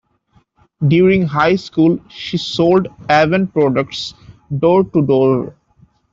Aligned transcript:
During 0.87 1.27
High 1.27 1.57
School, 1.57 1.99
she 2.09 2.35
sold 2.37 2.87
Avon 3.07 3.45
Products 3.45 4.15
door-to-door. 4.57 5.55